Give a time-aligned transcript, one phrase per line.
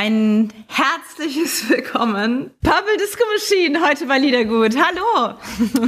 [0.00, 2.52] Ein herzliches Willkommen.
[2.62, 4.76] Purple Disco Machine heute bei Liedergut.
[4.76, 5.34] Hallo.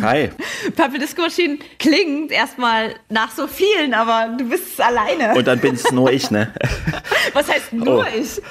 [0.02, 0.30] Hi.
[0.76, 5.32] Purple Disco Machine klingt erstmal nach so vielen, aber du bist alleine.
[5.36, 6.52] Und dann bin es nur ich, ne?
[7.34, 8.04] Was heißt nur oh.
[8.18, 8.42] ich?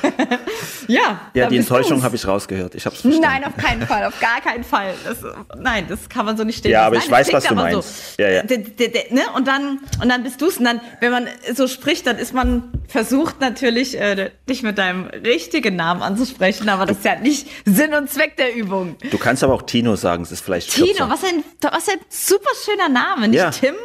[0.87, 1.19] ja.
[1.33, 2.75] Ja, die Enttäuschung habe ich rausgehört.
[2.75, 3.27] Ich hab's verstanden.
[3.29, 4.93] Nein, auf keinen Fall, auf gar keinen Fall.
[5.03, 5.17] Das,
[5.57, 6.71] nein, das kann man so nicht stehen.
[6.71, 8.15] Ja, aber nein, ich weiß, was du meinst.
[8.15, 8.23] So.
[8.23, 8.43] Ja, ja.
[8.43, 9.23] Ne?
[9.35, 10.57] Und dann und dann bist du es.
[10.57, 15.07] Und dann, wenn man so spricht, dann ist man versucht natürlich äh, dich mit deinem
[15.07, 18.95] richtigen richtigen Namen anzusprechen, aber das ist ja nicht Sinn und Zweck der Übung.
[19.09, 21.09] Du kannst aber auch Tino sagen, es ist vielleicht Tino, kürzer.
[21.09, 23.49] was ein, was ein super schöner Name, nicht ja.
[23.49, 23.75] Tim?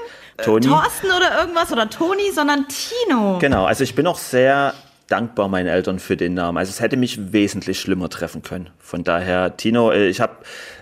[0.42, 0.66] Toni.
[0.66, 3.38] Thorsten oder irgendwas oder Toni, sondern Tino.
[3.38, 4.74] Genau, also ich bin auch sehr
[5.06, 6.58] dankbar meinen Eltern für den Namen.
[6.58, 8.70] Also es hätte mich wesentlich schlimmer treffen können.
[8.78, 10.36] Von daher, Tino, äh, ich habe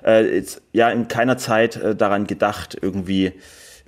[0.05, 3.35] äh, ja in keiner Zeit äh, daran gedacht, irgendwie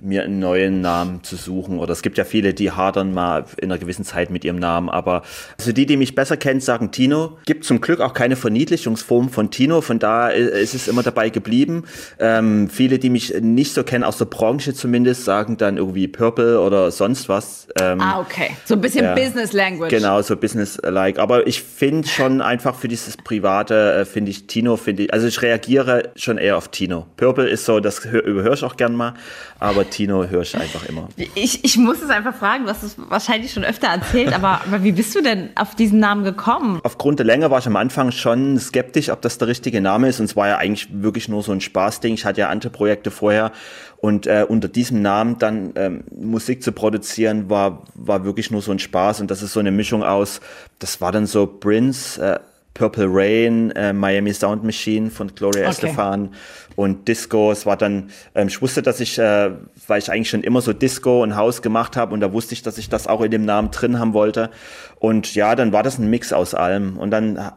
[0.01, 1.79] mir einen neuen Namen zu suchen.
[1.79, 4.89] Oder es gibt ja viele, die hadern mal in einer gewissen Zeit mit ihrem Namen.
[4.89, 5.23] Aber
[5.57, 7.37] also die, die mich besser kennen, sagen Tino.
[7.45, 9.81] Gibt zum Glück auch keine Verniedlichungsform von Tino.
[9.81, 11.85] Von da ist es immer dabei geblieben.
[12.19, 16.59] Ähm, viele, die mich nicht so kennen, aus der Branche zumindest, sagen dann irgendwie Purple
[16.59, 17.67] oder sonst was.
[17.79, 18.51] Ähm, ah, okay.
[18.65, 19.89] So ein bisschen äh, Business Language.
[19.89, 21.19] Genau, so Business-like.
[21.19, 25.27] Aber ich finde schon einfach für dieses Private, äh, finde ich Tino, finde ich, also
[25.27, 27.07] ich reagiere schon eher auf Tino.
[27.17, 29.13] Purple ist so, das überhöre ich auch gern mal.
[29.59, 31.07] Aber Tino Hirsch einfach immer.
[31.35, 34.83] Ich, ich muss es einfach fragen, du hast es wahrscheinlich schon öfter erzählt, aber, aber
[34.83, 36.81] wie bist du denn auf diesen Namen gekommen?
[36.83, 40.19] Aufgrund der Länge war ich am Anfang schon skeptisch, ob das der richtige Name ist.
[40.19, 42.13] Und es war ja eigentlich wirklich nur so ein Spaßding.
[42.13, 43.53] Ich hatte ja andere Projekte vorher
[43.97, 48.71] und äh, unter diesem Namen dann ähm, Musik zu produzieren, war, war wirklich nur so
[48.71, 49.21] ein Spaß.
[49.21, 50.41] Und das ist so eine Mischung aus,
[50.79, 52.39] das war dann so Prince, äh,
[52.75, 55.71] Purple Rain, äh, Miami Sound Machine von Gloria okay.
[55.71, 56.29] Estefan
[56.75, 57.51] und Disco.
[57.51, 59.51] Es war dann, ähm, ich wusste, dass ich, äh,
[59.87, 62.61] weil ich eigentlich schon immer so Disco und House gemacht habe und da wusste ich,
[62.61, 64.51] dass ich das auch in dem Namen drin haben wollte.
[64.99, 66.97] Und ja, dann war das ein Mix aus allem.
[66.97, 67.53] Und dann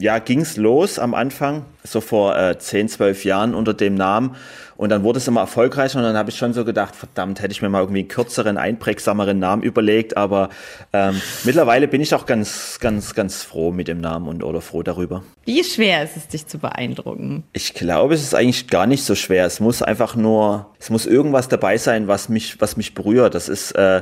[0.00, 4.34] ja, ging's los am Anfang, so vor äh, 10, 12 Jahren unter dem Namen.
[4.78, 7.52] Und dann wurde es immer erfolgreicher und dann habe ich schon so gedacht, verdammt, hätte
[7.52, 10.16] ich mir mal irgendwie einen kürzeren, einprägsameren Namen überlegt.
[10.16, 10.48] Aber
[10.94, 14.82] ähm, mittlerweile bin ich auch ganz, ganz, ganz froh mit dem Namen und oder froh
[14.82, 15.22] darüber.
[15.44, 17.44] Wie schwer ist es, dich zu beeindrucken?
[17.52, 19.44] Ich glaube, es ist eigentlich gar nicht so schwer.
[19.44, 23.34] Es muss einfach nur, es muss irgendwas dabei sein, was mich, was mich berührt.
[23.34, 24.00] Das ist, äh,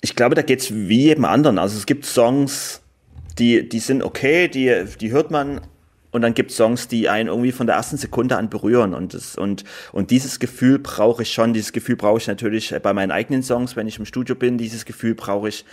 [0.00, 1.58] ich glaube, da geht's wie jedem anderen.
[1.58, 2.80] Also es gibt Songs,
[3.40, 5.62] die, die sind okay, die, die hört man
[6.12, 8.94] und dann gibt es Songs, die einen irgendwie von der ersten Sekunde an berühren.
[8.94, 11.52] Und, das, und, und dieses Gefühl brauche ich schon.
[11.52, 14.58] Dieses Gefühl brauche ich natürlich bei meinen eigenen Songs, wenn ich im Studio bin.
[14.58, 15.64] Dieses Gefühl brauche ich,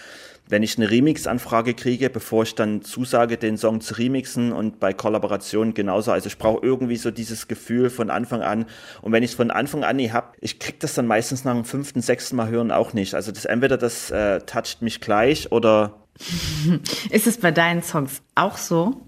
[0.48, 4.54] wenn ich eine Remix-Anfrage kriege, bevor ich dann zusage, den Song zu remixen.
[4.54, 6.12] Und bei Kollaborationen genauso.
[6.12, 8.68] Also ich brauche irgendwie so dieses Gefühl von Anfang an.
[9.02, 11.56] Und wenn ich es von Anfang an nie habe, ich kriege das dann meistens nach
[11.56, 13.16] dem fünften, sechsten Mal hören auch nicht.
[13.16, 15.96] Also das entweder das äh, toucht mich gleich oder
[17.10, 19.02] Ist es bei deinen Songs auch so?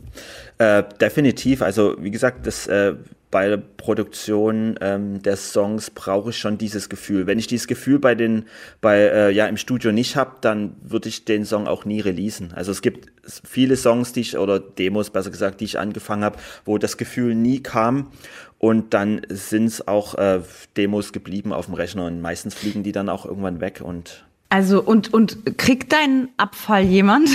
[0.58, 1.62] Äh, definitiv.
[1.62, 2.96] Also wie gesagt, das äh,
[3.32, 7.28] bei der Produktion ähm, der Songs brauche ich schon dieses Gefühl.
[7.28, 8.46] Wenn ich dieses Gefühl bei den
[8.82, 12.54] bei äh, ja im Studio nicht habe, dann würde ich den Song auch nie releasen.
[12.54, 13.12] Also es gibt
[13.46, 17.36] viele Songs, die ich oder Demos besser gesagt, die ich angefangen habe, wo das Gefühl
[17.36, 18.12] nie kam
[18.58, 20.42] und dann sind es auch äh,
[20.76, 24.82] Demos geblieben auf dem Rechner und meistens fliegen die dann auch irgendwann weg und also
[24.82, 27.30] und und kriegt deinen Abfall jemand?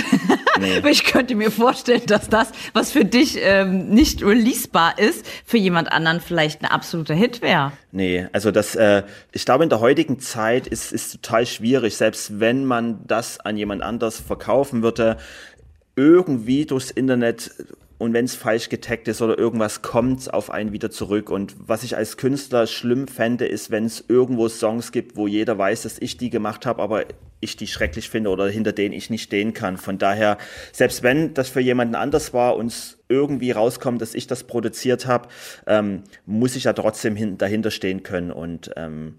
[0.59, 0.81] Nee.
[0.89, 5.91] ich könnte mir vorstellen, dass das, was für dich ähm, nicht releasebar ist, für jemand
[5.91, 7.71] anderen vielleicht ein absoluter Hit wäre.
[7.91, 12.39] Nee, also das, äh, ich glaube, in der heutigen Zeit ist ist total schwierig, selbst
[12.39, 15.17] wenn man das an jemand anders verkaufen würde,
[15.95, 17.51] irgendwie durchs Internet
[17.97, 21.29] und wenn es falsch getaggt ist oder irgendwas kommt auf einen wieder zurück.
[21.29, 25.57] Und was ich als Künstler schlimm fände, ist, wenn es irgendwo Songs gibt, wo jeder
[25.57, 27.05] weiß, dass ich die gemacht habe, aber
[27.39, 29.77] ich die schrecklich finde oder hinter denen ich nicht stehen kann.
[29.77, 30.37] Von daher,
[30.73, 35.05] selbst wenn das für jemanden anders war und es irgendwie rauskommt, dass ich das produziert
[35.05, 35.29] habe,
[35.67, 38.31] ähm, muss ich ja trotzdem hin, dahinter stehen können.
[38.31, 39.15] Und ähm,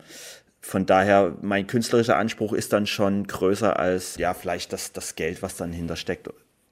[0.60, 5.40] von daher, mein künstlerischer Anspruch ist dann schon größer als ja vielleicht das, das Geld,
[5.40, 6.28] was dann hintersteckt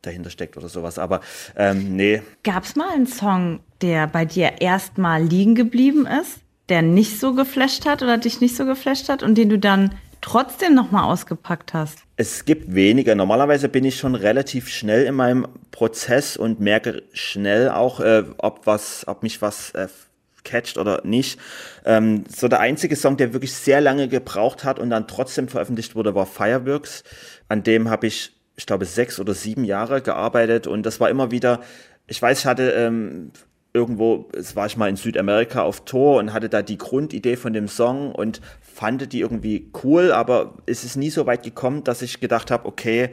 [0.07, 0.99] dahinter steckt oder sowas.
[0.99, 1.21] Aber
[1.57, 2.23] ähm, nee.
[2.43, 7.35] Gab es mal einen Song, der bei dir erstmal liegen geblieben ist, der nicht so
[7.35, 11.75] geflasht hat oder dich nicht so geflasht hat und den du dann trotzdem nochmal ausgepackt
[11.75, 11.99] hast?
[12.17, 13.15] Es gibt weniger.
[13.15, 18.67] Normalerweise bin ich schon relativ schnell in meinem Prozess und merke schnell auch, äh, ob
[18.67, 19.89] was, ob mich was äh,
[20.45, 21.39] catcht oder nicht.
[21.85, 25.95] Ähm, so der einzige Song, der wirklich sehr lange gebraucht hat und dann trotzdem veröffentlicht
[25.95, 27.03] wurde, war Fireworks.
[27.49, 31.31] An dem habe ich ich glaube, sechs oder sieben Jahre gearbeitet und das war immer
[31.31, 31.61] wieder,
[32.07, 33.33] ich weiß, ich hatte ähm,
[33.75, 37.53] irgendwo, es war ich mal in Südamerika auf Tour und hatte da die Grundidee von
[37.53, 42.01] dem Song und fand die irgendwie cool, aber es ist nie so weit gekommen, dass
[42.01, 43.11] ich gedacht habe, okay,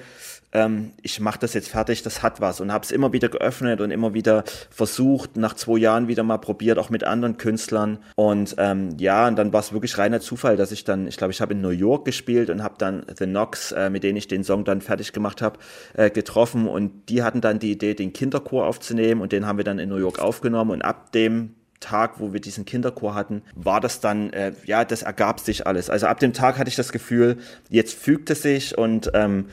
[0.54, 2.60] ähm, ich mache das jetzt fertig, das hat was.
[2.60, 6.38] Und habe es immer wieder geöffnet und immer wieder versucht, nach zwei Jahren wieder mal
[6.38, 8.00] probiert, auch mit anderen Künstlern.
[8.16, 11.31] Und ähm, ja, und dann war es wirklich reiner Zufall, dass ich dann, ich glaube,
[11.31, 14.28] ich habe in New York gespielt und habe dann The Knox, äh, mit denen ich
[14.28, 15.60] den Song dann fertig gemacht habe,
[15.94, 16.68] äh, getroffen.
[16.68, 19.90] Und die hatten dann die Idee, den Kinderchor aufzunehmen und den haben wir dann in
[19.90, 24.31] New York aufgenommen und ab dem Tag, wo wir diesen Kinderchor hatten, war das dann,
[24.31, 25.89] äh, ja, das ergab sich alles.
[25.89, 27.38] Also ab dem Tag hatte ich das Gefühl,
[27.69, 29.48] jetzt fügt es sich und ähm,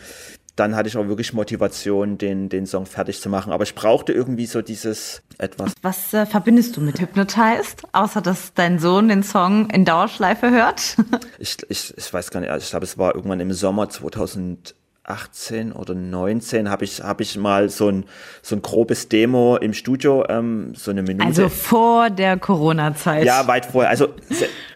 [0.58, 3.52] dann hatte ich auch wirklich Motivation, den, den Song fertig zu machen.
[3.52, 5.72] Aber ich brauchte irgendwie so dieses etwas.
[5.82, 10.96] Was äh, verbindest du mit Hypnotized, außer dass dein Sohn den Song in Dauerschleife hört?
[11.38, 14.74] ich, ich, ich weiß gar nicht, ich glaube, es war irgendwann im Sommer 2000
[15.08, 18.04] 18 oder 19 habe ich, hab ich mal so ein,
[18.42, 21.26] so ein grobes Demo im Studio, ähm, so eine Minute.
[21.26, 23.24] Also vor der Corona-Zeit.
[23.24, 23.90] Ja, weit vorher.
[23.90, 24.08] Also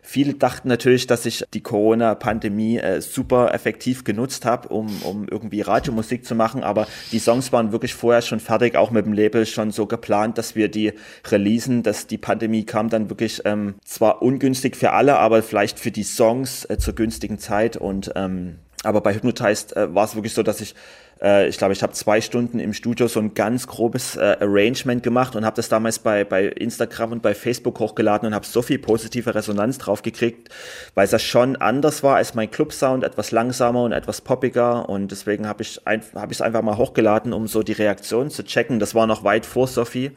[0.02, 5.60] viele dachten natürlich, dass ich die Corona-Pandemie äh, super effektiv genutzt habe, um, um irgendwie
[5.60, 9.46] Radiomusik zu machen, aber die Songs waren wirklich vorher schon fertig, auch mit dem Label
[9.46, 10.92] schon so geplant, dass wir die
[11.26, 15.90] releasen, dass die Pandemie kam dann wirklich ähm, zwar ungünstig für alle, aber vielleicht für
[15.90, 20.34] die Songs äh, zur günstigen Zeit und ähm, aber bei Hypnotized äh, war es wirklich
[20.34, 20.74] so, dass ich,
[21.20, 25.02] äh, ich glaube, ich habe zwei Stunden im Studio so ein ganz grobes äh, Arrangement
[25.02, 28.62] gemacht und habe das damals bei, bei Instagram und bei Facebook hochgeladen und habe so
[28.62, 30.48] viel positive Resonanz drauf gekriegt,
[30.94, 35.10] weil es ja schon anders war als mein Club-Sound, etwas langsamer und etwas poppiger und
[35.10, 38.78] deswegen habe ich es hab einfach mal hochgeladen, um so die Reaktion zu checken.
[38.80, 40.12] Das war noch weit vor Sophie.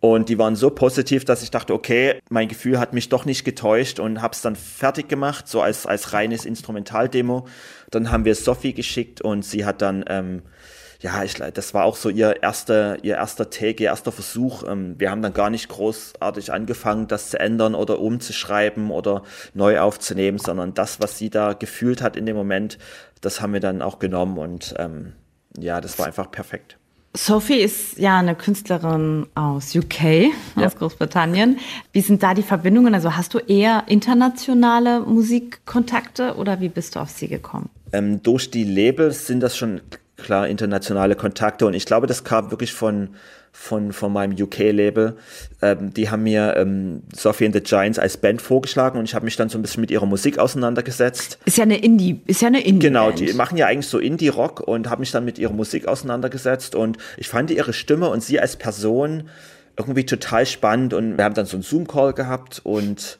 [0.00, 3.44] Und die waren so positiv, dass ich dachte, okay, mein Gefühl hat mich doch nicht
[3.44, 7.48] getäuscht und habe es dann fertig gemacht, so als, als reines Instrumentaldemo.
[7.90, 10.42] Dann haben wir Sophie geschickt und sie hat dann, ähm,
[11.00, 14.62] ja, ich, das war auch so ihr erster, ihr erster Take, ihr erster Versuch.
[14.68, 19.22] Ähm, wir haben dann gar nicht großartig angefangen, das zu ändern oder umzuschreiben oder
[19.52, 22.78] neu aufzunehmen, sondern das, was sie da gefühlt hat in dem Moment,
[23.20, 25.14] das haben wir dann auch genommen und ähm,
[25.58, 26.78] ja, das war einfach perfekt.
[27.14, 30.02] Sophie ist ja eine Künstlerin aus UK,
[30.56, 30.66] ja.
[30.66, 31.58] aus Großbritannien.
[31.92, 32.94] Wie sind da die Verbindungen?
[32.94, 37.70] Also hast du eher internationale Musikkontakte oder wie bist du auf sie gekommen?
[37.92, 39.80] Ähm, durch die Labels sind das schon
[40.18, 43.10] klar internationale Kontakte und ich glaube, das kam wirklich von
[43.50, 45.16] von, von meinem UK-Label.
[45.62, 49.24] Ähm, die haben mir ähm, Sophie and the Giants als Band vorgeschlagen und ich habe
[49.24, 51.38] mich dann so ein bisschen mit ihrer Musik auseinandergesetzt.
[51.44, 52.86] Ist ja eine Indie, ist ja eine Indie.
[52.86, 56.74] Genau, die machen ja eigentlich so Indie-Rock und habe mich dann mit ihrer Musik auseinandergesetzt
[56.76, 59.28] und ich fand ihre Stimme und sie als Person
[59.76, 63.18] irgendwie total spannend und wir haben dann so einen Zoom-Call gehabt und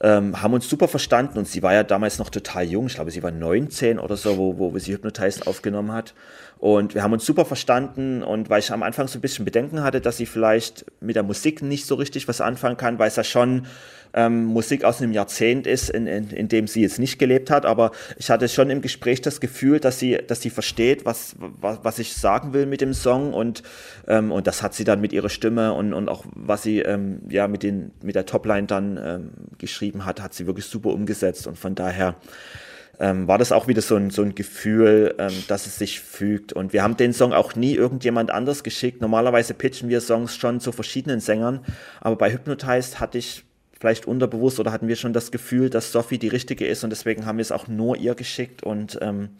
[0.00, 3.10] ähm, haben uns super verstanden und sie war ja damals noch total jung, ich glaube,
[3.10, 6.14] sie war 19 oder so, wo, wo sie Hypnotized aufgenommen hat.
[6.58, 8.22] Und wir haben uns super verstanden.
[8.22, 11.22] Und weil ich am Anfang so ein bisschen Bedenken hatte, dass sie vielleicht mit der
[11.22, 13.66] Musik nicht so richtig was anfangen kann, weil es ja schon
[14.14, 17.64] ähm, Musik aus einem Jahrzehnt ist, in, in, in dem sie jetzt nicht gelebt hat.
[17.64, 21.78] Aber ich hatte schon im Gespräch das Gefühl, dass sie, dass sie versteht, was, was,
[21.82, 23.34] was ich sagen will mit dem Song.
[23.34, 23.62] Und,
[24.08, 27.20] ähm, und das hat sie dann mit ihrer Stimme und, und auch was sie ähm,
[27.28, 31.46] ja mit, den, mit der Topline dann ähm, geschrieben hat, hat sie wirklich super umgesetzt.
[31.46, 32.16] Und von daher
[33.00, 36.52] ähm, war das auch wieder so ein, so ein Gefühl, ähm, dass es sich fügt.
[36.52, 39.00] Und wir haben den Song auch nie irgendjemand anders geschickt.
[39.00, 41.60] Normalerweise pitchen wir Songs schon zu verschiedenen Sängern,
[42.00, 43.44] aber bei Hypnotized hatte ich
[43.78, 47.26] vielleicht unterbewusst oder hatten wir schon das Gefühl, dass Sophie die richtige ist und deswegen
[47.26, 49.30] haben wir es auch nur ihr geschickt und ähm,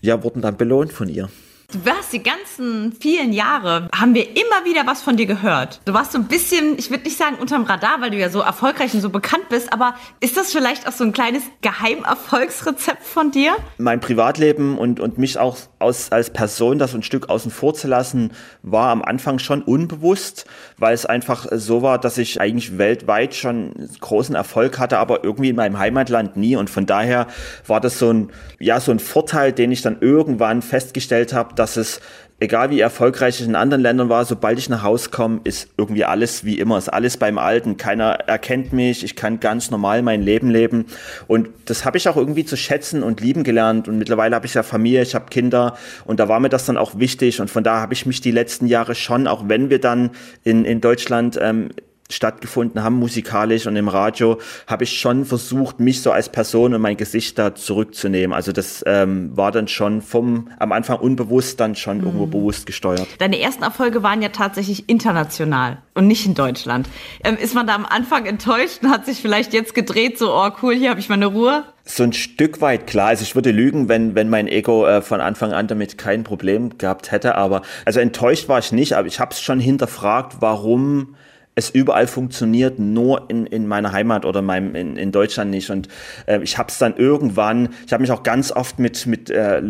[0.00, 1.28] ja, wurden dann belohnt von ihr.
[1.72, 5.80] Du warst die ganzen vielen Jahre, haben wir immer wieder was von dir gehört.
[5.84, 8.40] Du warst so ein bisschen, ich würde nicht sagen unterm Radar, weil du ja so
[8.40, 13.32] erfolgreich und so bekannt bist, aber ist das vielleicht auch so ein kleines Geheimerfolgsrezept von
[13.32, 13.56] dir?
[13.78, 17.88] Mein Privatleben und, und mich auch aus, als Person das ein Stück außen vor zu
[17.88, 18.30] lassen,
[18.62, 20.46] war am Anfang schon unbewusst,
[20.78, 25.48] weil es einfach so war, dass ich eigentlich weltweit schon großen Erfolg hatte, aber irgendwie
[25.48, 26.54] in meinem Heimatland nie.
[26.54, 27.26] Und von daher
[27.66, 28.30] war das so ein,
[28.60, 32.00] ja, so ein Vorteil, den ich dann irgendwann festgestellt habe, dass es,
[32.38, 36.04] egal wie erfolgreich ich in anderen Ländern war, sobald ich nach Hause komme, ist irgendwie
[36.04, 37.76] alles wie immer, ist alles beim Alten.
[37.76, 40.86] Keiner erkennt mich, ich kann ganz normal mein Leben leben.
[41.26, 43.88] Und das habe ich auch irgendwie zu schätzen und lieben gelernt.
[43.88, 46.76] Und mittlerweile habe ich ja Familie, ich habe Kinder und da war mir das dann
[46.76, 47.40] auch wichtig.
[47.40, 50.10] Und von da habe ich mich die letzten Jahre schon, auch wenn wir dann
[50.44, 51.70] in, in Deutschland ähm,
[52.10, 56.80] stattgefunden haben, musikalisch und im Radio, habe ich schon versucht, mich so als Person und
[56.80, 58.34] mein Gesicht da zurückzunehmen.
[58.34, 62.04] Also das ähm, war dann schon vom am Anfang unbewusst, dann schon mhm.
[62.04, 63.06] irgendwo bewusst gesteuert.
[63.18, 66.88] Deine ersten Erfolge waren ja tatsächlich international und nicht in Deutschland.
[67.24, 70.50] Ähm, ist man da am Anfang enttäuscht und hat sich vielleicht jetzt gedreht, so, oh
[70.62, 71.64] cool, hier habe ich meine Ruhe?
[71.84, 73.08] So ein Stück weit klar.
[73.08, 76.78] Also ich würde lügen, wenn, wenn mein Ego äh, von Anfang an damit kein Problem
[76.78, 77.36] gehabt hätte.
[77.36, 81.14] Aber also enttäuscht war ich nicht, aber ich habe es schon hinterfragt, warum
[81.56, 85.70] es überall funktioniert, nur in, in meiner Heimat oder meinem, in, in Deutschland nicht.
[85.70, 85.88] Und
[86.26, 89.62] äh, ich habe es dann irgendwann, ich habe mich auch ganz oft mit, mit äh,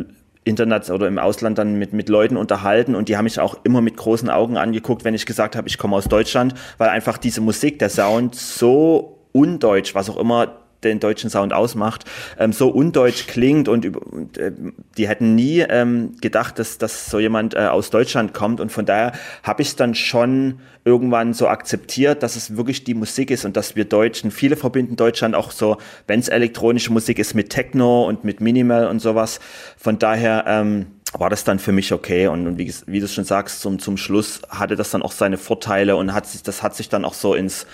[0.44, 3.80] Internet oder im Ausland dann mit, mit Leuten unterhalten und die haben mich auch immer
[3.80, 7.40] mit großen Augen angeguckt, wenn ich gesagt habe, ich komme aus Deutschland, weil einfach diese
[7.40, 12.04] Musik, der Sound so undeutsch, was auch immer den deutschen Sound ausmacht,
[12.38, 14.52] ähm, so undeutsch klingt und, und äh,
[14.96, 18.86] die hätten nie ähm, gedacht, dass, dass so jemand äh, aus Deutschland kommt und von
[18.86, 19.12] daher
[19.42, 23.56] habe ich es dann schon irgendwann so akzeptiert, dass es wirklich die Musik ist und
[23.56, 28.06] dass wir Deutschen, viele verbinden Deutschland auch so, wenn es elektronische Musik ist, mit Techno
[28.06, 29.40] und mit Minimal und sowas.
[29.76, 32.28] Von daher ähm, war das dann für mich okay.
[32.28, 35.38] Und, und wie, wie du schon sagst, zum, zum Schluss hatte das dann auch seine
[35.38, 37.66] Vorteile und hat sich, das hat sich dann auch so ins,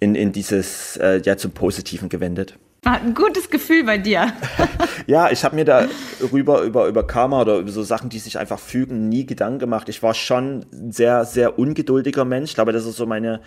[0.00, 2.58] in, in dieses, äh, ja, zum Positiven gewendet.
[2.84, 4.32] Ein gutes Gefühl bei dir.
[5.06, 5.86] ja, ich habe mir da
[6.32, 9.90] rüber über, über Karma oder über so Sachen, die sich einfach fügen, nie Gedanken gemacht.
[9.90, 12.50] Ich war schon ein sehr, sehr ungeduldiger Mensch.
[12.50, 13.42] Ich glaube, das ist so meine,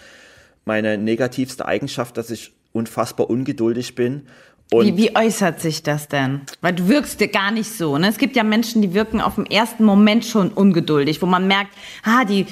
[0.66, 4.28] meine negativste Eigenschaft, dass ich unfassbar ungeduldig bin.
[4.72, 6.42] Wie, wie, äußert sich das denn?
[6.62, 7.98] Weil du wirkst dir gar nicht so.
[7.98, 8.08] Ne?
[8.08, 11.72] Es gibt ja Menschen, die wirken auf dem ersten Moment schon ungeduldig, wo man merkt,
[12.04, 12.46] ah, die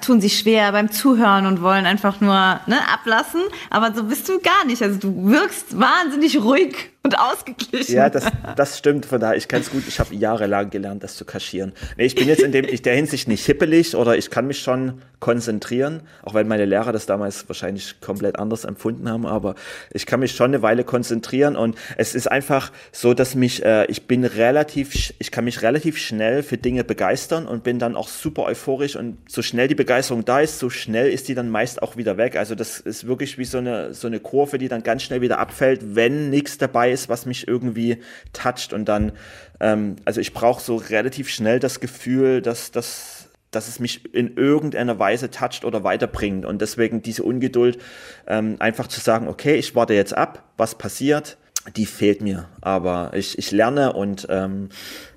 [0.00, 3.40] tun sich schwer beim Zuhören und wollen einfach nur ne, ablassen.
[3.70, 4.82] Aber so bist du gar nicht.
[4.82, 7.94] Also du wirkst wahnsinnig ruhig und ausgeglichen.
[7.94, 9.06] Ja, das, das stimmt.
[9.06, 9.84] Von daher, ich kann es gut.
[9.88, 11.72] Ich habe jahrelang gelernt, das zu kaschieren.
[11.96, 14.60] Nee, ich bin jetzt in dem, ich, der Hinsicht nicht hippelig oder ich kann mich
[14.60, 19.56] schon konzentrieren, auch wenn meine Lehrer das damals wahrscheinlich komplett anders empfunden haben, aber
[19.92, 23.86] ich kann mich schon eine Weile konzentrieren und es ist einfach so, dass mich, äh,
[23.86, 28.08] ich bin relativ, ich kann mich relativ schnell für Dinge begeistern und bin dann auch
[28.08, 31.82] super euphorisch und so schnell die Begeisterung da ist, so schnell ist die dann meist
[31.82, 32.36] auch wieder weg.
[32.36, 35.38] Also das ist wirklich wie so eine, so eine Kurve, die dann ganz schnell wieder
[35.38, 37.98] abfällt, wenn nichts dabei ist ist, was mich irgendwie
[38.32, 38.72] toucht.
[38.72, 39.12] Und dann,
[39.60, 44.36] ähm, also ich brauche so relativ schnell das Gefühl, dass, dass, dass es mich in
[44.36, 46.44] irgendeiner Weise toucht oder weiterbringt.
[46.44, 47.78] Und deswegen diese Ungeduld,
[48.26, 51.38] ähm, einfach zu sagen, okay, ich warte jetzt ab, was passiert,
[51.76, 52.48] die fehlt mir.
[52.60, 54.68] Aber ich, ich lerne und ähm,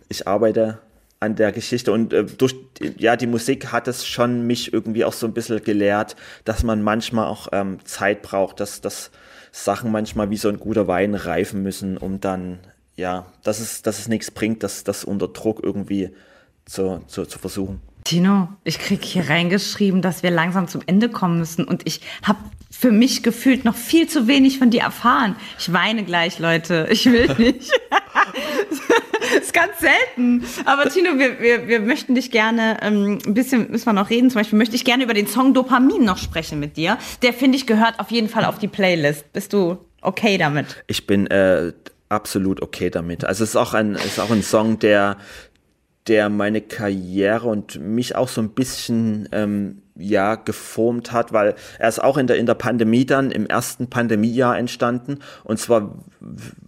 [0.09, 0.79] ich arbeite
[1.21, 2.55] an der Geschichte und äh, durch
[2.97, 6.81] ja die Musik hat es schon mich irgendwie auch so ein bisschen gelehrt, dass man
[6.81, 9.11] manchmal auch ähm, Zeit braucht, dass das
[9.51, 12.59] Sachen manchmal wie so ein guter Wein reifen müssen, um dann,
[12.95, 16.11] ja, dass es, dass es nichts bringt, das, das unter Druck irgendwie
[16.65, 17.81] zu, zu, zu versuchen.
[18.03, 22.39] Tino, ich krieg hier reingeschrieben, dass wir langsam zum Ende kommen müssen und ich habe
[22.71, 25.35] für mich gefühlt noch viel zu wenig von dir erfahren.
[25.59, 26.87] Ich weine gleich, Leute.
[26.89, 27.71] Ich will nicht.
[29.41, 30.43] ist ganz selten.
[30.65, 34.29] Aber Tino, wir, wir, wir möchten dich gerne ähm, ein bisschen, müssen wir noch reden.
[34.29, 36.97] Zum Beispiel möchte ich gerne über den Song Dopamin noch sprechen mit dir.
[37.21, 39.31] Der, finde ich, gehört auf jeden Fall auf die Playlist.
[39.33, 40.83] Bist du okay damit?
[40.87, 41.73] Ich bin äh,
[42.09, 43.23] absolut okay damit.
[43.23, 45.17] Also es ist auch ein, ist auch ein Song, der,
[46.07, 51.89] der meine Karriere und mich auch so ein bisschen ähm, ja geformt hat, weil er
[51.89, 55.95] ist auch in der in der Pandemie dann im ersten Pandemiejahr entstanden und zwar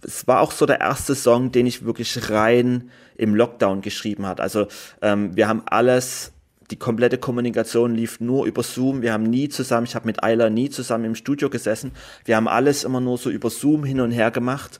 [0.02, 4.40] es war auch so der erste Song, den ich wirklich rein im Lockdown geschrieben hat.
[4.40, 4.66] Also
[5.02, 6.32] ähm, wir haben alles
[6.70, 9.02] die komplette Kommunikation lief nur über Zoom.
[9.02, 11.92] Wir haben nie zusammen, ich habe mit Ayla nie zusammen im Studio gesessen.
[12.24, 14.78] Wir haben alles immer nur so über Zoom hin und her gemacht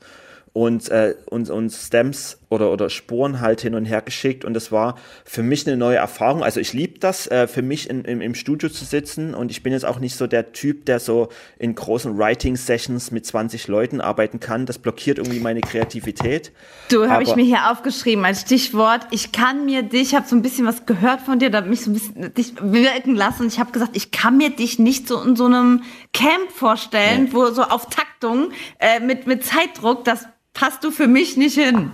[0.53, 4.45] und, äh, und, und Stems oder, oder Spuren halt hin und her geschickt.
[4.45, 6.43] Und das war für mich eine neue Erfahrung.
[6.43, 9.33] Also ich liebe das, äh, für mich in, im, im Studio zu sitzen.
[9.33, 13.25] Und ich bin jetzt auch nicht so der Typ, der so in großen Writing-Sessions mit
[13.25, 14.65] 20 Leuten arbeiten kann.
[14.65, 16.51] Das blockiert irgendwie meine Kreativität.
[16.89, 19.07] Du, habe ich mir hier aufgeschrieben als Stichwort.
[19.11, 21.81] Ich kann mir dich, ich habe so ein bisschen was gehört von dir, da mich
[21.81, 23.43] so ein bisschen dich wirken lassen.
[23.43, 25.83] Und ich habe gesagt, ich kann mir dich nicht so in so einem
[26.13, 27.33] Camp vorstellen, ja.
[27.33, 31.91] wo so auf Taktung äh, mit, mit Zeitdruck das passt du für mich nicht hin.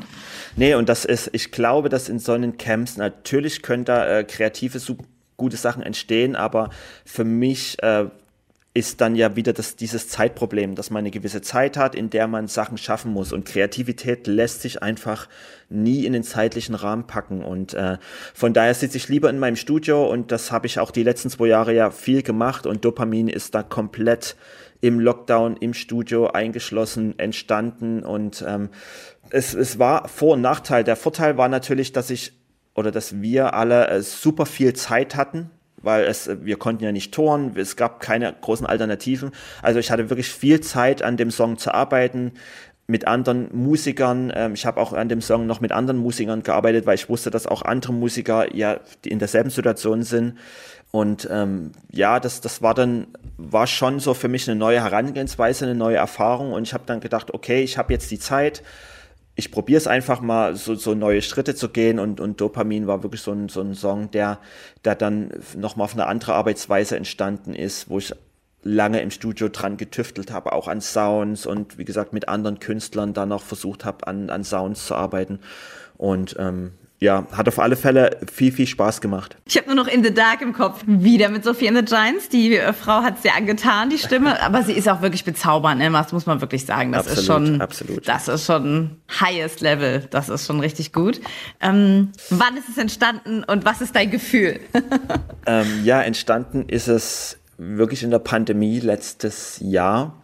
[0.56, 4.24] Nee, und das ist, ich glaube, dass in so einen Camps natürlich können da äh,
[4.24, 4.80] kreative,
[5.36, 6.70] gute Sachen entstehen, aber
[7.04, 8.06] für mich äh,
[8.74, 12.28] ist dann ja wieder das, dieses Zeitproblem, dass man eine gewisse Zeit hat, in der
[12.28, 13.34] man Sachen schaffen muss.
[13.34, 15.28] Und Kreativität lässt sich einfach
[15.68, 17.44] nie in den zeitlichen Rahmen packen.
[17.44, 17.98] Und äh,
[18.34, 21.30] von daher sitze ich lieber in meinem Studio und das habe ich auch die letzten
[21.30, 24.38] zwei Jahre ja viel gemacht und Dopamin ist da komplett
[24.80, 28.70] im Lockdown im Studio eingeschlossen entstanden und ähm,
[29.30, 30.84] es, es war Vor- und Nachteil.
[30.84, 32.34] Der Vorteil war natürlich, dass ich
[32.74, 35.52] oder dass wir alle äh, super viel Zeit hatten,
[35.84, 39.32] weil es, wir konnten ja nicht touren, es gab keine großen Alternativen.
[39.62, 42.34] Also ich hatte wirklich viel Zeit an dem Song zu arbeiten
[42.88, 44.32] mit anderen Musikern.
[44.36, 47.32] Ähm, ich habe auch an dem Song noch mit anderen Musikern gearbeitet, weil ich wusste,
[47.32, 50.38] dass auch andere Musiker ja in derselben Situation sind.
[50.92, 53.08] Und ähm, ja, das, das war dann,
[53.38, 56.52] war schon so für mich eine neue Herangehensweise, eine neue Erfahrung.
[56.52, 58.62] Und ich habe dann gedacht, okay, ich habe jetzt die Zeit,
[59.36, 62.00] ich probiere es einfach mal, so, so neue Schritte zu gehen.
[62.00, 64.40] Und, und Dopamin war wirklich so ein, so ein Song, der,
[64.84, 68.14] der dann nochmal auf eine andere Arbeitsweise entstanden ist, wo ich
[68.64, 73.14] lange im Studio dran getüftelt habe, auch an Sounds und wie gesagt mit anderen Künstlern
[73.14, 75.40] dann noch versucht habe, an, an Sounds zu arbeiten.
[75.98, 79.36] Und ähm, ja, hat auf alle Fälle viel, viel Spaß gemacht.
[79.46, 80.84] Ich habe nur noch In the Dark im Kopf.
[80.86, 82.30] Wieder mit Sophie in the Giants.
[82.30, 84.40] Die äh, Frau hat sehr angetan, die Stimme.
[84.44, 85.90] Aber sie ist auch wirklich bezaubernd, ne?
[85.92, 86.92] das muss man wirklich sagen.
[86.92, 88.08] Das absolut, ist schon, absolut.
[88.08, 90.06] das ist schon highest level.
[90.12, 91.20] Das ist schon richtig gut.
[91.60, 94.60] Ähm, wann ist es entstanden und was ist dein Gefühl?
[95.48, 100.22] ähm, ja, entstanden ist es wirklich in der Pandemie letztes Jahr.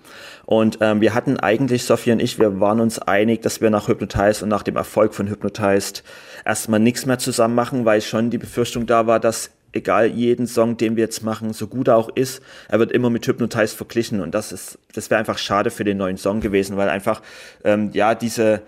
[0.48, 3.90] Und ähm, wir hatten eigentlich, Sophie und ich, wir waren uns einig, dass wir nach
[3.90, 6.06] Hypnotized und nach dem Erfolg von Hypnotized
[6.46, 10.78] erstmal nichts mehr zusammen machen, weil schon die Befürchtung da war, dass egal jeden Song,
[10.78, 14.22] den wir jetzt machen, so gut er auch ist, er wird immer mit Hypnotized verglichen
[14.22, 17.22] und das ist, das wäre einfach schade für den neuen Song gewesen, weil einfach
[17.66, 18.62] ähm, ja diese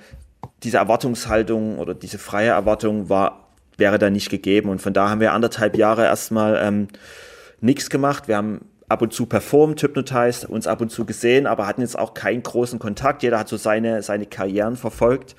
[0.63, 5.21] diese Erwartungshaltung oder diese freie Erwartung war wäre da nicht gegeben und von da haben
[5.21, 6.89] wir anderthalb Jahre erstmal ähm,
[7.61, 8.27] nichts gemacht.
[8.27, 11.97] Wir haben ab und zu performt, hypnotized, uns ab und zu gesehen, aber hatten jetzt
[11.97, 13.23] auch keinen großen Kontakt.
[13.23, 15.35] Jeder hat so seine, seine Karrieren verfolgt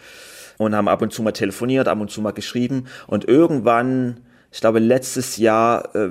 [0.56, 2.86] und haben ab und zu mal telefoniert, ab und zu mal geschrieben.
[3.06, 4.20] Und irgendwann,
[4.52, 6.10] ich glaube letztes Jahr, äh,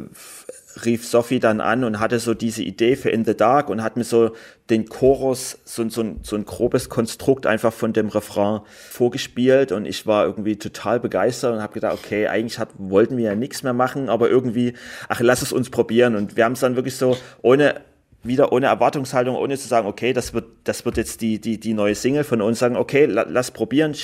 [0.85, 3.97] rief Sophie dann an und hatte so diese Idee für In the Dark und hat
[3.97, 4.31] mir so
[4.69, 9.85] den Chorus, so, so, ein, so ein grobes Konstrukt einfach von dem Refrain vorgespielt und
[9.85, 13.63] ich war irgendwie total begeistert und habe gedacht, okay, eigentlich hat, wollten wir ja nichts
[13.63, 14.73] mehr machen, aber irgendwie,
[15.07, 17.81] ach, lass es uns probieren und wir haben es dann wirklich so ohne
[18.21, 21.73] wieder ohne Erwartungshaltung, ohne zu sagen, okay, das wird, das wird jetzt die, die, die
[21.73, 23.95] neue Single von uns, sagen, okay, la, lass probieren.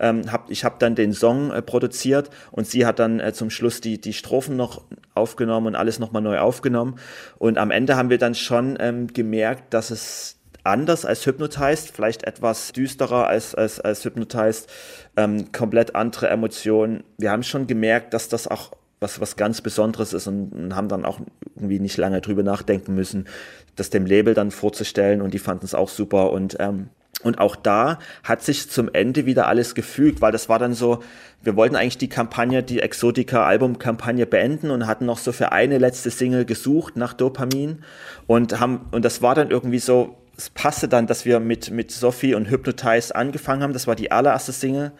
[0.00, 3.50] Ähm, hab, ich habe dann den Song äh, produziert und sie hat dann äh, zum
[3.50, 4.82] Schluss die, die Strophen noch
[5.14, 6.96] aufgenommen und alles nochmal neu aufgenommen.
[7.38, 12.24] Und am Ende haben wir dann schon ähm, gemerkt, dass es anders als Hypnotized, vielleicht
[12.24, 14.68] etwas düsterer als, als, als Hypnotized,
[15.16, 17.04] ähm, komplett andere Emotionen.
[17.18, 20.88] Wir haben schon gemerkt, dass das auch was, was ganz Besonderes ist und, und, haben
[20.88, 21.20] dann auch
[21.56, 23.26] irgendwie nicht lange drüber nachdenken müssen,
[23.74, 26.88] das dem Label dann vorzustellen und die fanden es auch super und ähm,
[27.22, 31.02] und auch da hat sich zum Ende wieder alles gefügt, weil das war dann so,
[31.42, 35.78] wir wollten eigentlich die Kampagne, die Exotica Albumkampagne beenden und hatten noch so für eine
[35.78, 37.82] letzte Single gesucht nach Dopamin
[38.26, 41.90] und haben, und das war dann irgendwie so, es passte dann, dass wir mit, mit
[41.90, 43.72] Sophie und Hypnotize angefangen haben.
[43.72, 44.92] Das war die allererste Single.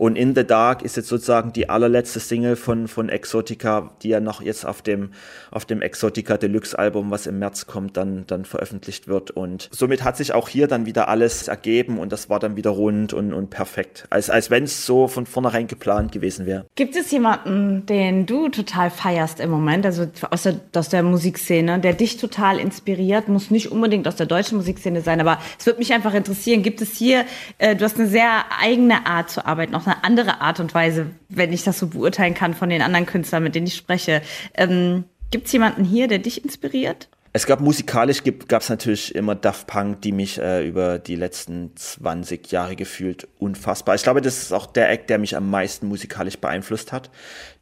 [0.00, 4.20] Und In the Dark ist jetzt sozusagen die allerletzte Single von, von Exotica, die ja
[4.20, 5.10] noch jetzt auf dem,
[5.50, 9.30] auf dem Exotica Deluxe Album, was im März kommt, dann, dann veröffentlicht wird.
[9.30, 12.70] Und somit hat sich auch hier dann wieder alles ergeben und das war dann wieder
[12.70, 14.06] rund und, und perfekt.
[14.08, 16.64] Als, als wenn es so von vornherein geplant gewesen wäre.
[16.76, 21.78] Gibt es jemanden, den du total feierst im Moment, also aus der, aus der Musikszene,
[21.78, 23.28] der dich total inspiriert?
[23.28, 26.62] Muss nicht unbedingt aus der deutschen Musikszene sein, aber es würde mich einfach interessieren.
[26.62, 27.26] Gibt es hier,
[27.58, 31.06] äh, du hast eine sehr eigene Art zu arbeiten, auch eine andere Art und Weise,
[31.28, 34.22] wenn ich das so beurteilen kann von den anderen Künstlern, mit denen ich spreche.
[34.54, 37.08] Ähm, Gibt es jemanden hier, der dich inspiriert?
[37.32, 41.70] Es gab musikalisch gab es natürlich immer Daft Punk, die mich äh, über die letzten
[41.76, 43.94] 20 Jahre gefühlt unfassbar.
[43.94, 47.08] Ich glaube, das ist auch der Act, der mich am meisten musikalisch beeinflusst hat,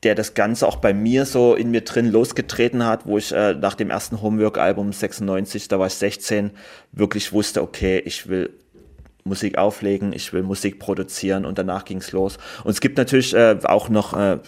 [0.04, 3.52] der das Ganze auch bei mir so in mir drin losgetreten hat, wo ich äh,
[3.52, 6.52] nach dem ersten Homework-Album 96, da war ich 16,
[6.92, 8.54] wirklich wusste, okay, ich will
[9.28, 12.38] Musik auflegen, ich will Musik produzieren und danach ging's los.
[12.64, 14.38] Und es gibt natürlich äh, auch noch äh,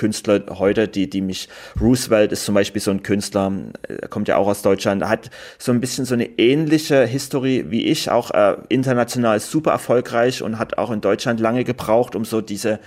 [0.00, 1.48] Künstler heute, die, die mich,
[1.78, 3.52] Roosevelt ist zum Beispiel so ein Künstler,
[3.86, 7.86] er kommt ja auch aus Deutschland, hat so ein bisschen so eine ähnliche Historie wie
[7.86, 12.40] ich, auch äh, international super erfolgreich und hat auch in Deutschland lange gebraucht, um so
[12.40, 12.78] diese,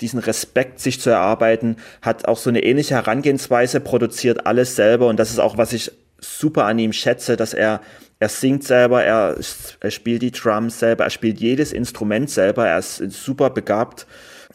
[0.00, 5.18] diesen Respekt sich zu erarbeiten, hat auch so eine ähnliche Herangehensweise, produziert alles selber und
[5.18, 7.82] das ist auch, was ich super an ihm schätze, dass er
[8.24, 9.36] er singt selber, er,
[9.80, 14.06] er spielt die Drums selber, er spielt jedes Instrument selber, er ist super begabt.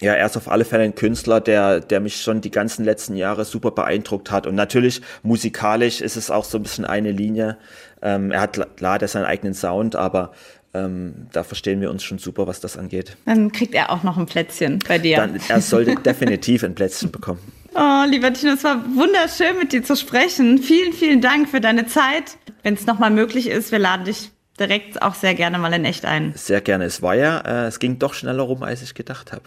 [0.02, 3.16] Ja, er ist auf alle Fälle ein Künstler, der, der mich schon die ganzen letzten
[3.16, 4.48] Jahre super beeindruckt hat.
[4.48, 7.58] Und natürlich musikalisch ist es auch so ein bisschen eine Linie.
[8.02, 10.32] Ähm, er hat klar, der seinen eigenen Sound, aber
[10.74, 13.18] ähm, da verstehen wir uns schon super, was das angeht.
[13.26, 15.18] Dann kriegt er auch noch ein Plätzchen bei dir.
[15.18, 17.40] Dann, er sollte definitiv ein Plätzchen bekommen.
[17.76, 20.58] Oh, lieber Tino, es war wunderschön mit dir zu sprechen.
[20.58, 22.38] Vielen, vielen Dank für deine Zeit.
[22.64, 26.06] Wenn es nochmal möglich ist, wir laden dich direkt auch sehr gerne mal in echt
[26.06, 26.34] ein.
[26.36, 26.86] Sehr gerne.
[26.86, 29.44] Es war ja, äh, es ging doch schneller rum, als ich gedacht habe.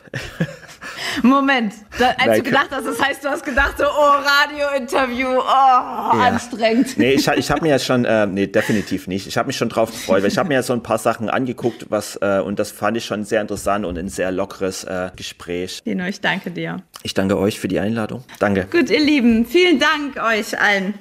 [1.22, 4.12] Moment, da, als Nein, du gedacht hast, das heißt, du hast gedacht so, oh,
[4.48, 6.28] Radiointerview, oh, ja.
[6.28, 6.96] anstrengend.
[6.96, 9.26] Nee, ich, ich habe mir ja schon, äh, nee, definitiv nicht.
[9.26, 11.28] Ich habe mich schon drauf gefreut, weil ich habe mir ja so ein paar Sachen
[11.28, 15.10] angeguckt, was, äh, und das fand ich schon sehr interessant und ein sehr lockeres äh,
[15.14, 15.82] Gespräch.
[15.84, 16.82] Dino, ich danke dir.
[17.02, 18.24] Ich danke euch für die Einladung.
[18.38, 18.66] Danke.
[18.70, 20.94] Gut, ihr Lieben, vielen Dank euch allen.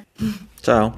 [0.62, 0.94] Ciao.